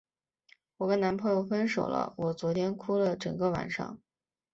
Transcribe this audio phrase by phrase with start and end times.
[0.77, 4.01] 我跟男朋友分手了，我昨天哭了整个晚上。